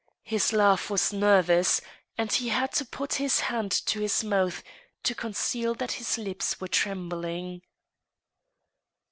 [0.23, 1.79] His laugh was nervous,
[2.17, 4.63] and he had to put his hand to his mouth
[5.03, 7.61] to conceal that his lips were trembling.